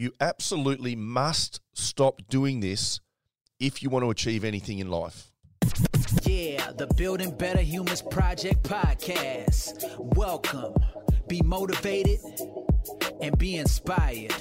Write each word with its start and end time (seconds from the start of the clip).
You 0.00 0.12
absolutely 0.20 0.94
must 0.94 1.60
stop 1.72 2.22
doing 2.30 2.60
this 2.60 3.00
if 3.58 3.82
you 3.82 3.90
want 3.90 4.04
to 4.04 4.10
achieve 4.10 4.44
anything 4.44 4.78
in 4.78 4.88
life. 4.88 5.32
Yeah, 6.22 6.70
the 6.70 6.86
Building 6.96 7.36
Better 7.36 7.62
Humans 7.62 8.02
Project 8.02 8.62
podcast. 8.62 9.98
Welcome. 9.98 10.76
Be 11.26 11.42
motivated 11.42 12.20
and 13.20 13.36
be 13.38 13.56
inspired. 13.56 14.32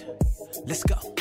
Let's 0.67 0.83
go. 0.83 1.15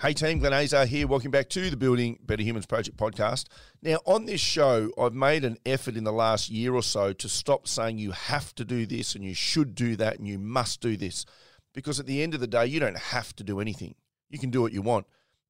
Hey 0.00 0.12
team, 0.12 0.40
Glenn 0.40 0.52
Azar 0.52 0.86
here. 0.86 1.06
Welcome 1.06 1.30
back 1.30 1.50
to 1.50 1.70
the 1.70 1.76
Building 1.76 2.18
Better 2.20 2.42
Humans 2.42 2.66
Project 2.66 2.96
podcast. 2.96 3.46
Now, 3.80 3.98
on 4.06 4.24
this 4.24 4.40
show, 4.40 4.90
I've 4.98 5.14
made 5.14 5.44
an 5.44 5.56
effort 5.64 5.94
in 5.94 6.02
the 6.02 6.12
last 6.12 6.50
year 6.50 6.74
or 6.74 6.82
so 6.82 7.12
to 7.12 7.28
stop 7.28 7.68
saying 7.68 7.98
you 7.98 8.10
have 8.10 8.52
to 8.56 8.64
do 8.64 8.86
this 8.86 9.14
and 9.14 9.22
you 9.22 9.34
should 9.34 9.76
do 9.76 9.94
that 9.94 10.18
and 10.18 10.26
you 10.26 10.40
must 10.40 10.80
do 10.80 10.96
this. 10.96 11.24
Because 11.72 12.00
at 12.00 12.06
the 12.06 12.22
end 12.22 12.34
of 12.34 12.40
the 12.40 12.46
day, 12.46 12.66
you 12.66 12.80
don't 12.80 12.98
have 12.98 13.34
to 13.36 13.44
do 13.44 13.60
anything. 13.60 13.94
You 14.28 14.38
can 14.38 14.50
do 14.50 14.62
what 14.62 14.72
you 14.72 14.82
want. 14.82 15.06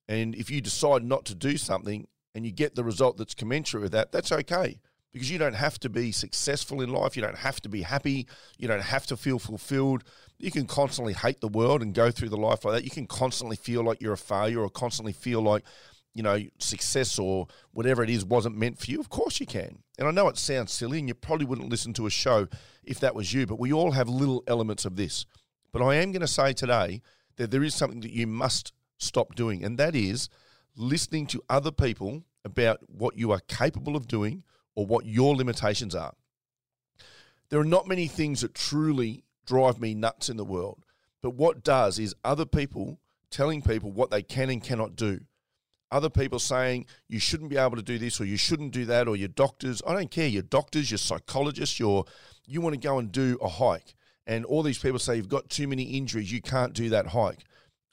And 0.08 0.34
if 0.34 0.50
you 0.50 0.60
decide 0.60 1.04
not 1.04 1.24
to 1.26 1.34
do 1.34 1.56
something 1.56 2.06
and 2.34 2.44
you 2.44 2.52
get 2.52 2.74
the 2.74 2.84
result 2.84 3.16
that's 3.16 3.34
commensurate 3.34 3.82
with 3.82 3.92
that, 3.92 4.12
that's 4.12 4.32
okay. 4.32 4.80
Because 5.12 5.30
you 5.30 5.38
don't 5.38 5.54
have 5.54 5.78
to 5.80 5.88
be 5.88 6.12
successful 6.12 6.80
in 6.80 6.90
life. 6.92 7.16
You 7.16 7.22
don't 7.22 7.38
have 7.38 7.60
to 7.62 7.68
be 7.68 7.82
happy. 7.82 8.28
You 8.58 8.68
don't 8.68 8.82
have 8.82 9.06
to 9.06 9.16
feel 9.16 9.38
fulfilled. 9.38 10.04
You 10.38 10.50
can 10.50 10.66
constantly 10.66 11.14
hate 11.14 11.40
the 11.40 11.48
world 11.48 11.82
and 11.82 11.94
go 11.94 12.10
through 12.10 12.28
the 12.28 12.36
life 12.36 12.64
like 12.64 12.74
that. 12.74 12.84
You 12.84 12.90
can 12.90 13.06
constantly 13.06 13.56
feel 13.56 13.82
like 13.82 14.00
you're 14.00 14.12
a 14.12 14.18
failure 14.18 14.60
or 14.60 14.70
constantly 14.70 15.12
feel 15.12 15.42
like, 15.42 15.64
you 16.14 16.22
know, 16.22 16.40
success 16.58 17.18
or 17.18 17.48
whatever 17.72 18.04
it 18.04 18.10
is 18.10 18.24
wasn't 18.24 18.56
meant 18.56 18.78
for 18.78 18.90
you. 18.90 19.00
Of 19.00 19.10
course 19.10 19.40
you 19.40 19.46
can. 19.46 19.78
And 19.98 20.06
I 20.06 20.12
know 20.12 20.28
it 20.28 20.38
sounds 20.38 20.72
silly 20.72 21.00
and 21.00 21.08
you 21.08 21.14
probably 21.14 21.46
wouldn't 21.46 21.70
listen 21.70 21.92
to 21.94 22.06
a 22.06 22.10
show 22.10 22.46
if 22.84 23.00
that 23.00 23.14
was 23.14 23.32
you, 23.34 23.46
but 23.46 23.58
we 23.58 23.72
all 23.72 23.92
have 23.92 24.08
little 24.08 24.44
elements 24.46 24.84
of 24.84 24.96
this. 24.96 25.26
But 25.72 25.82
I 25.82 25.96
am 25.96 26.12
going 26.12 26.20
to 26.20 26.26
say 26.26 26.52
today 26.52 27.02
that 27.36 27.50
there 27.50 27.62
is 27.62 27.74
something 27.74 28.00
that 28.00 28.12
you 28.12 28.26
must 28.26 28.72
stop 28.98 29.34
doing, 29.34 29.64
and 29.64 29.78
that 29.78 29.94
is 29.94 30.28
listening 30.76 31.26
to 31.28 31.42
other 31.48 31.70
people 31.70 32.24
about 32.44 32.78
what 32.86 33.16
you 33.16 33.32
are 33.32 33.40
capable 33.40 33.96
of 33.96 34.08
doing 34.08 34.42
or 34.74 34.86
what 34.86 35.06
your 35.06 35.34
limitations 35.36 35.94
are. 35.94 36.14
There 37.50 37.60
are 37.60 37.64
not 37.64 37.88
many 37.88 38.06
things 38.06 38.42
that 38.42 38.54
truly 38.54 39.24
drive 39.46 39.80
me 39.80 39.94
nuts 39.94 40.28
in 40.28 40.36
the 40.36 40.44
world, 40.44 40.84
but 41.22 41.34
what 41.34 41.64
does 41.64 41.98
is 41.98 42.14
other 42.24 42.46
people 42.46 43.00
telling 43.30 43.62
people 43.62 43.90
what 43.90 44.10
they 44.10 44.22
can 44.22 44.50
and 44.50 44.62
cannot 44.62 44.96
do. 44.96 45.20
Other 45.92 46.10
people 46.10 46.38
saying 46.38 46.86
you 47.08 47.18
shouldn't 47.18 47.50
be 47.50 47.56
able 47.56 47.76
to 47.76 47.82
do 47.82 47.98
this 47.98 48.20
or 48.20 48.24
you 48.24 48.36
shouldn't 48.36 48.72
do 48.72 48.84
that, 48.86 49.08
or 49.08 49.16
your 49.16 49.28
doctors. 49.28 49.82
I 49.84 49.92
don't 49.92 50.10
care. 50.10 50.28
Your 50.28 50.42
doctors, 50.42 50.90
your 50.90 50.98
psychologists, 50.98 51.80
your 51.80 52.04
you 52.46 52.60
want 52.60 52.74
to 52.74 52.80
go 52.80 52.98
and 52.98 53.10
do 53.10 53.38
a 53.42 53.48
hike, 53.48 53.94
and 54.30 54.44
all 54.44 54.62
these 54.62 54.78
people 54.78 55.00
say 55.00 55.16
you've 55.16 55.28
got 55.28 55.50
too 55.50 55.66
many 55.66 55.82
injuries, 55.82 56.30
you 56.30 56.40
can't 56.40 56.72
do 56.72 56.88
that 56.90 57.08
hike. 57.08 57.44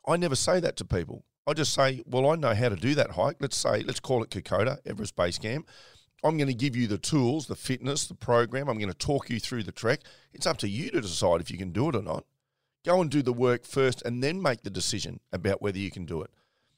I 0.08 0.18
never 0.18 0.36
say 0.36 0.60
that 0.60 0.78
to 0.78 0.86
people. 0.86 1.26
I 1.48 1.54
just 1.54 1.74
say, 1.74 2.04
well, 2.06 2.30
I 2.30 2.36
know 2.36 2.54
how 2.54 2.70
to 2.70 2.76
do 2.76 2.94
that 2.94 3.12
hike. 3.12 3.38
Let's 3.40 3.58
say, 3.58 3.82
let's 3.82 4.00
call 4.00 4.22
it 4.22 4.30
Kokoda, 4.30 4.78
Everest 4.86 5.16
Base 5.16 5.40
Camp. 5.40 5.68
I'm 6.24 6.38
going 6.38 6.48
to 6.48 6.54
give 6.54 6.76
you 6.76 6.86
the 6.86 7.00
tools, 7.00 7.48
the 7.48 7.56
fitness, 7.56 8.06
the 8.06 8.14
program. 8.14 8.70
I'm 8.70 8.78
going 8.78 8.92
to 8.92 8.98
talk 8.98 9.32
you 9.32 9.40
through 9.40 9.64
the 9.64 9.72
trek. 9.72 10.02
It's 10.32 10.46
up 10.46 10.58
to 10.60 10.70
you 10.70 10.92
to 10.92 11.02
decide 11.02 11.42
if 11.42 11.50
you 11.50 11.58
can 11.58 11.72
do 11.72 11.90
it 11.90 11.96
or 11.96 12.04
not. 12.04 12.24
Go 12.86 13.02
and 13.02 13.10
do 13.10 13.24
the 13.24 13.34
work 13.34 13.66
first 13.66 14.04
and 14.04 14.24
then 14.24 14.40
make 14.40 14.62
the 14.62 14.70
decision 14.70 15.20
about 15.34 15.60
whether 15.60 15.80
you 15.80 15.90
can 15.90 16.06
do 16.06 16.22
it. 16.22 16.30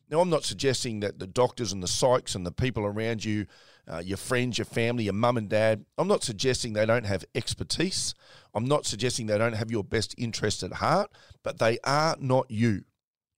Now, 0.10 0.22
I'm 0.22 0.30
not 0.30 0.44
suggesting 0.44 1.02
that 1.02 1.20
the 1.20 1.28
doctors 1.28 1.72
and 1.72 1.84
the 1.84 1.88
psychs 1.88 2.36
and 2.36 2.46
the 2.46 2.52
people 2.52 2.84
around 2.84 3.24
you, 3.24 3.46
uh, 3.88 4.00
your 4.00 4.18
friends, 4.18 4.58
your 4.58 4.66
family, 4.66 5.04
your 5.04 5.14
mum 5.14 5.38
and 5.38 5.48
dad, 5.48 5.86
I'm 6.00 6.08
not 6.08 6.24
suggesting 6.24 6.74
they 6.74 6.86
don't 6.86 7.06
have 7.06 7.24
expertise. 7.36 8.16
I'm 8.56 8.66
not 8.66 8.86
suggesting 8.88 9.28
they 9.28 9.38
don't 9.38 9.54
have 9.54 9.70
your 9.70 9.84
best 9.84 10.16
interest 10.18 10.64
at 10.64 10.74
heart, 10.74 11.12
but 11.44 11.60
they 11.60 11.78
are 11.84 12.16
not 12.20 12.50
you. 12.50 12.86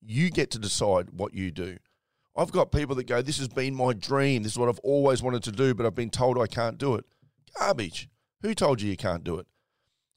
You 0.01 0.29
get 0.29 0.49
to 0.51 0.59
decide 0.59 1.09
what 1.11 1.33
you 1.33 1.51
do. 1.51 1.77
I've 2.37 2.53
got 2.53 2.71
people 2.71 2.95
that 2.95 3.07
go, 3.07 3.21
This 3.21 3.39
has 3.39 3.49
been 3.49 3.75
my 3.75 3.91
dream. 3.91 4.43
This 4.43 4.53
is 4.53 4.57
what 4.57 4.69
I've 4.69 4.79
always 4.79 5.21
wanted 5.21 5.43
to 5.43 5.51
do, 5.51 5.73
but 5.73 5.85
I've 5.85 5.95
been 5.95 6.09
told 6.09 6.37
I 6.37 6.47
can't 6.47 6.77
do 6.77 6.95
it. 6.95 7.05
Garbage. 7.59 8.09
Who 8.41 8.55
told 8.55 8.81
you 8.81 8.89
you 8.89 8.97
can't 8.97 9.25
do 9.25 9.37
it? 9.37 9.47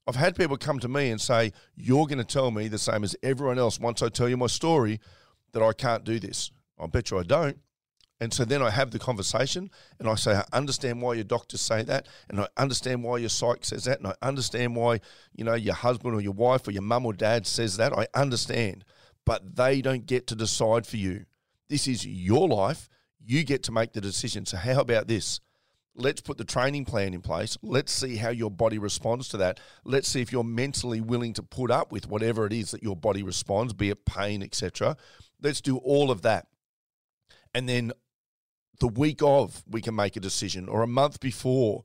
I've 0.07 0.15
had 0.15 0.35
people 0.35 0.55
come 0.55 0.79
to 0.79 0.87
me 0.87 1.09
and 1.09 1.19
say, 1.19 1.51
You're 1.75 2.07
going 2.07 2.19
to 2.19 2.23
tell 2.23 2.51
me 2.51 2.69
the 2.69 2.79
same 2.79 3.03
as 3.03 3.15
everyone 3.21 3.59
else 3.59 3.79
once 3.79 4.01
I 4.01 4.07
tell 4.07 4.29
you 4.29 4.37
my 4.37 4.47
story 4.47 5.01
that 5.55 5.63
I 5.63 5.71
can't 5.71 6.03
do 6.03 6.19
this. 6.19 6.51
I 6.77 6.85
bet 6.87 7.11
you 7.11 7.17
I 7.17 7.23
don't. 7.23 7.57
And 8.19 8.33
so 8.33 8.43
then 8.43 8.61
I 8.61 8.69
have 8.71 8.91
the 8.91 8.99
conversation 8.99 9.71
and 9.99 10.09
I 10.09 10.15
say, 10.15 10.33
I 10.33 10.43
understand 10.51 11.01
why 11.01 11.13
your 11.13 11.23
doctors 11.23 11.61
say 11.61 11.81
that, 11.83 12.07
and 12.29 12.41
I 12.41 12.47
understand 12.57 13.03
why 13.03 13.19
your 13.19 13.29
psych 13.29 13.63
says 13.63 13.85
that, 13.85 13.99
and 13.99 14.07
I 14.07 14.15
understand 14.21 14.75
why, 14.75 14.99
you 15.33 15.45
know, 15.45 15.53
your 15.53 15.73
husband 15.73 16.13
or 16.13 16.19
your 16.19 16.33
wife 16.33 16.67
or 16.67 16.71
your 16.71 16.81
mum 16.81 17.05
or 17.05 17.13
dad 17.13 17.47
says 17.47 17.77
that. 17.77 17.93
I 17.93 18.07
understand. 18.13 18.83
But 19.25 19.55
they 19.55 19.81
don't 19.81 20.05
get 20.05 20.27
to 20.27 20.35
decide 20.35 20.85
for 20.85 20.97
you. 20.97 21.25
This 21.69 21.87
is 21.87 22.05
your 22.05 22.49
life. 22.49 22.89
You 23.25 23.45
get 23.45 23.63
to 23.63 23.71
make 23.71 23.93
the 23.93 24.01
decision. 24.01 24.45
So, 24.45 24.57
how 24.57 24.81
about 24.81 25.07
this? 25.07 25.39
Let's 25.97 26.19
put 26.19 26.37
the 26.37 26.43
training 26.43 26.83
plan 26.83 27.13
in 27.13 27.21
place. 27.21 27.57
Let's 27.61 27.93
see 27.93 28.17
how 28.17 28.29
your 28.29 28.51
body 28.51 28.77
responds 28.77 29.29
to 29.29 29.37
that. 29.37 29.61
Let's 29.85 30.09
see 30.09 30.21
if 30.21 30.31
you're 30.31 30.43
mentally 30.43 30.99
willing 30.99 31.33
to 31.33 31.43
put 31.43 31.71
up 31.71 31.93
with 31.93 32.09
whatever 32.09 32.45
it 32.45 32.51
is 32.51 32.71
that 32.71 32.83
your 32.83 32.97
body 32.97 33.23
responds, 33.23 33.73
be 33.73 33.89
it 33.89 34.05
pain, 34.05 34.43
etc. 34.43 34.97
Let's 35.41 35.61
do 35.61 35.77
all 35.77 36.11
of 36.11 36.21
that. 36.23 36.47
And 37.53 37.69
then 37.69 37.91
the 38.79 38.87
week 38.87 39.21
of, 39.23 39.63
we 39.69 39.81
can 39.81 39.95
make 39.95 40.15
a 40.15 40.19
decision, 40.19 40.67
or 40.67 40.83
a 40.83 40.87
month 40.87 41.19
before, 41.19 41.83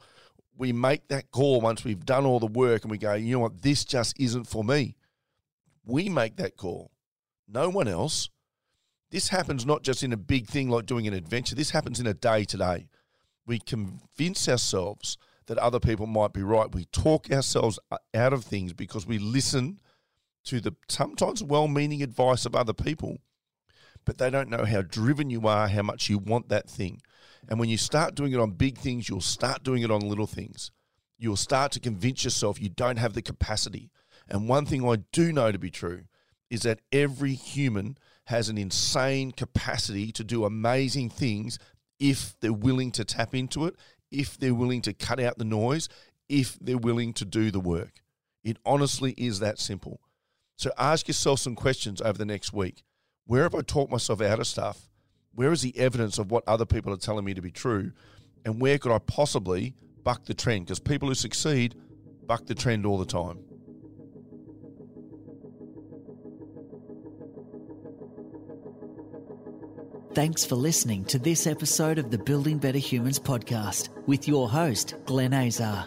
we 0.56 0.72
make 0.72 1.09
that 1.09 1.31
call 1.31 1.61
once 1.61 1.84
we've 1.84 2.05
done 2.05 2.27
all 2.27 2.41
the 2.41 2.47
work 2.47 2.83
and 2.83 2.91
we 2.91 2.99
go, 2.99 3.15
you 3.15 3.33
know 3.33 3.41
what, 3.41 3.62
this 3.62 3.84
just 3.84 4.19
isn't 4.21 4.44
for 4.44 4.62
me. 4.62 4.97
We 5.84 6.09
make 6.09 6.37
that 6.37 6.56
call, 6.56 6.91
no 7.49 7.71
one 7.71 7.88
else. 7.88 8.28
This 9.11 9.28
happens 9.28 9.67
not 9.67 9.82
just 9.82 10.03
in 10.03 10.12
a 10.12 10.17
big 10.17 10.47
thing 10.47 10.69
like 10.69 10.87
doing 10.87 11.06
an 11.06 11.15
adventure, 11.15 11.55
this 11.55 11.71
happens 11.71 11.99
in 11.99 12.06
a 12.06 12.15
day 12.15 12.44
to 12.44 12.56
day. 12.56 12.88
We 13.47 13.59
convince 13.59 14.49
ourselves 14.49 15.17
that 15.47 15.59
other 15.59 15.81
people 15.81 16.06
might 16.06 16.32
be 16.32 16.43
right. 16.43 16.72
We 16.72 16.84
talk 16.87 17.31
ourselves 17.31 17.78
out 18.15 18.32
of 18.32 18.44
things 18.44 18.72
because 18.72 19.06
we 19.06 19.19
listen 19.19 19.81
to 20.44 20.61
the 20.61 20.77
sometimes 20.88 21.43
well 21.43 21.67
meaning 21.69 22.03
advice 22.03 22.47
of 22.47 22.55
other 22.55 22.72
people, 22.72 23.19
but 24.05 24.19
they 24.19 24.31
don't 24.31 24.50
know 24.50 24.65
how 24.65 24.83
driven 24.83 25.31
you 25.31 25.47
are, 25.47 25.69
how 25.69 25.83
much 25.83 26.09
you 26.09 26.19
want 26.19 26.49
that 26.49 26.69
thing. 26.69 27.00
And 27.49 27.59
when 27.59 27.69
you 27.69 27.77
start 27.77 28.15
doing 28.15 28.33
it 28.33 28.41
on 28.41 28.53
big 28.53 28.78
things, 28.78 29.09
you'll 29.09 29.21
start 29.21 29.62
doing 29.62 29.83
it 29.83 29.91
on 29.91 30.00
little 30.00 30.27
things. 30.27 30.71
You'll 31.19 31.37
start 31.37 31.72
to 31.72 31.81
convince 31.81 32.25
yourself 32.25 32.61
you 32.61 32.69
don't 32.69 32.99
have 32.99 33.15
the 33.15 33.22
capacity. 33.22 33.91
And 34.28 34.49
one 34.49 34.66
thing 34.66 34.88
I 34.88 34.97
do 35.12 35.33
know 35.33 35.53
to 35.53 35.59
be 35.59 35.71
true 35.71 36.05
is 36.50 36.62
that 36.62 36.81
every 36.93 37.34
human 37.34 37.99
has 38.27 38.49
an 38.49 38.59
insane 38.59 39.33
capacity 39.33 40.12
to 40.12 40.25
do 40.25 40.44
amazing 40.44 41.11
things 41.11 41.59
if 41.99 42.34
they're 42.41 42.53
willing 42.53 42.93
to 42.93 43.05
tap 43.05 43.34
into 43.34 43.67
it, 43.67 43.77
if 44.11 44.38
they're 44.38 44.55
willing 44.55 44.82
to 44.82 44.93
cut 44.93 45.21
out 45.21 45.38
the 45.38 45.44
noise, 45.44 45.88
if 46.28 46.59
they're 46.61 46.78
willing 46.78 47.12
to 47.15 47.25
do 47.25 47.50
the 47.50 47.61
work. 47.61 48.03
It 48.43 48.56
honestly 48.65 49.12
is 49.17 49.41
that 49.41 49.59
simple. 49.59 50.00
So 50.56 50.71
ask 50.78 51.09
yourself 51.09 51.41
some 51.41 51.55
questions 51.55 52.00
over 52.00 52.17
the 52.17 52.25
next 52.25 52.53
week. 52.53 52.82
Where 53.30 53.44
have 53.44 53.54
I 53.54 53.60
talked 53.60 53.92
myself 53.92 54.20
out 54.22 54.41
of 54.41 54.46
stuff? 54.48 54.88
Where 55.36 55.52
is 55.52 55.62
the 55.62 55.78
evidence 55.78 56.18
of 56.18 56.32
what 56.32 56.42
other 56.48 56.66
people 56.66 56.92
are 56.92 56.96
telling 56.96 57.24
me 57.24 57.32
to 57.32 57.41
be 57.41 57.52
true? 57.52 57.92
And 58.44 58.60
where 58.60 58.76
could 58.76 58.91
I 58.91 58.98
possibly 58.98 59.76
buck 60.02 60.24
the 60.24 60.34
trend? 60.34 60.66
Because 60.66 60.80
people 60.80 61.06
who 61.06 61.14
succeed 61.14 61.76
buck 62.26 62.46
the 62.46 62.56
trend 62.56 62.86
all 62.86 62.98
the 62.98 63.04
time. 63.04 63.38
Thanks 70.12 70.44
for 70.44 70.56
listening 70.56 71.04
to 71.04 71.20
this 71.20 71.46
episode 71.46 71.98
of 71.98 72.10
the 72.10 72.19
Building 72.19 72.58
Better 72.58 72.78
Humans 72.78 73.20
podcast 73.20 73.90
with 74.08 74.26
your 74.26 74.50
host, 74.50 74.96
Glenn 75.04 75.32
Azar. 75.32 75.86